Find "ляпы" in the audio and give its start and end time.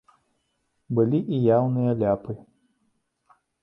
2.03-2.33